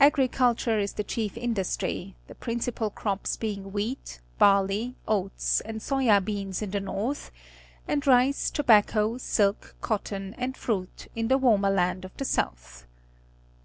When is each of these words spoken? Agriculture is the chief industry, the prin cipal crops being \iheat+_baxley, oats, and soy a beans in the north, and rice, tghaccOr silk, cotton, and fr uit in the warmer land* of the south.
Agriculture 0.00 0.80
is 0.80 0.94
the 0.94 1.04
chief 1.04 1.36
industry, 1.38 2.16
the 2.26 2.34
prin 2.34 2.58
cipal 2.58 2.92
crops 2.92 3.36
being 3.36 3.70
\iheat+_baxley, 3.70 4.94
oats, 5.06 5.60
and 5.60 5.80
soy 5.80 6.12
a 6.12 6.20
beans 6.20 6.60
in 6.60 6.72
the 6.72 6.80
north, 6.80 7.30
and 7.86 8.04
rice, 8.04 8.50
tghaccOr 8.50 9.20
silk, 9.20 9.76
cotton, 9.80 10.34
and 10.36 10.56
fr 10.56 10.72
uit 10.72 11.06
in 11.14 11.28
the 11.28 11.38
warmer 11.38 11.70
land* 11.70 12.04
of 12.04 12.10
the 12.16 12.24
south. 12.24 12.84